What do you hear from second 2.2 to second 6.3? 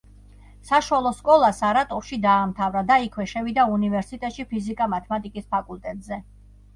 დაამთავრა და იქვე შევიდა უნივერსიტეტში ფიზიკა-მათემატიკის ფაკულტეტზე.